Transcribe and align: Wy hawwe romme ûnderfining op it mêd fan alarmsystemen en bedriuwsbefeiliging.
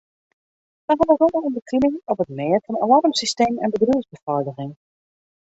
Wy 0.85 0.93
hawwe 0.99 1.13
romme 1.19 1.39
ûnderfining 1.47 1.97
op 2.11 2.19
it 2.23 2.31
mêd 2.39 2.59
fan 2.65 2.81
alarmsystemen 2.83 3.61
en 3.63 3.71
bedriuwsbefeiliging. 3.73 4.73